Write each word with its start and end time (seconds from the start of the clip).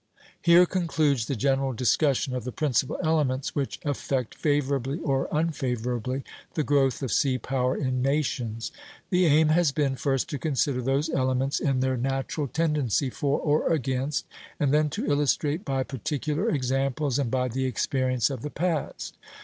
Here 0.41 0.65
concludes 0.65 1.27
the 1.27 1.35
general 1.35 1.73
discussion 1.73 2.33
of 2.33 2.43
the 2.43 2.51
principal 2.51 2.97
elements 3.03 3.53
which 3.53 3.77
affect, 3.85 4.33
favorably 4.33 4.97
or 4.99 5.27
unfavorably, 5.31 6.23
the 6.55 6.63
growth 6.63 7.03
of 7.03 7.11
sea 7.11 7.37
power 7.37 7.75
in 7.77 8.01
nations. 8.01 8.71
The 9.11 9.27
aim 9.27 9.49
has 9.49 9.71
been, 9.71 9.95
first 9.95 10.27
to 10.31 10.39
consider 10.39 10.81
those 10.81 11.11
elements 11.11 11.59
in 11.59 11.81
their 11.81 11.97
natural 11.97 12.47
tendency 12.47 13.11
for 13.11 13.39
or 13.41 13.71
against, 13.71 14.25
and 14.59 14.73
then 14.73 14.89
to 14.89 15.05
illustrate 15.05 15.63
by 15.63 15.83
particular 15.83 16.49
examples 16.49 17.19
and 17.19 17.29
by 17.29 17.47
the 17.47 17.65
experience 17.65 18.31
of 18.31 18.41
the 18.41 18.49
past. 18.49 19.15